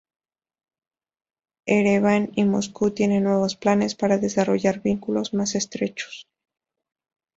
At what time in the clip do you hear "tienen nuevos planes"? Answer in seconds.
2.89-3.93